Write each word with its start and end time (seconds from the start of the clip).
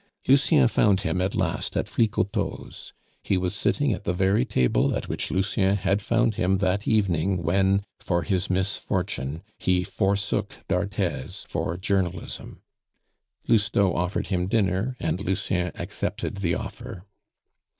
Lucien 0.27 0.67
found 0.67 1.01
him 1.01 1.21
at 1.21 1.35
last 1.35 1.77
at 1.77 1.85
Flicoteaux's; 1.87 2.91
he 3.21 3.37
was 3.37 3.53
sitting 3.53 3.93
at 3.93 4.03
the 4.03 4.15
very 4.15 4.43
table 4.43 4.95
at 4.95 5.07
which 5.07 5.29
Lucien 5.29 5.75
had 5.75 6.01
found 6.01 6.33
him 6.33 6.57
that 6.57 6.87
evening 6.87 7.43
when, 7.43 7.83
for 7.99 8.23
his 8.23 8.49
misfortune, 8.49 9.43
he 9.59 9.83
forsook 9.83 10.57
d'Arthez 10.67 11.45
for 11.47 11.77
journalism. 11.77 12.63
Lousteau 13.47 13.93
offered 13.95 14.25
him 14.29 14.47
dinner, 14.47 14.97
and 14.99 15.21
Lucien 15.23 15.71
accepted 15.75 16.37
the 16.37 16.55
offer. 16.55 17.05